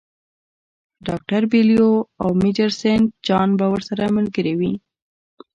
[1.07, 1.91] ډاکټر بیلیو
[2.21, 4.73] او میجر سینټ جان به ورسره ملګري وي.